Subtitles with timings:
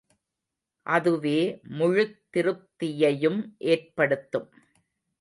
[0.85, 1.35] அதுவே
[1.77, 3.41] முழுத் திருப்தியையும்
[3.67, 4.49] ஏற்படுத்தும்.